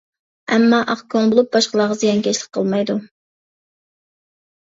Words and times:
ئەمما 0.53 0.77
ئاق 0.93 1.01
كۆڭۈل 1.15 1.33
بولۇپ، 1.33 1.51
باشقىلارغا 1.57 1.97
زىيانكەشلىك 2.03 2.57
قىلمايدۇ. 2.57 2.95